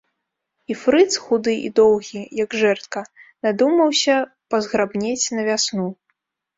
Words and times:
І 0.73 0.77
фрыц, 0.83 1.11
худы 1.25 1.53
і 1.67 1.71
доўгі, 1.81 2.21
як 2.43 2.57
жэрдка, 2.63 3.05
надумаўся 3.49 4.15
пазграбнець 4.53 5.25
на 5.41 5.51
вясну. 5.53 5.89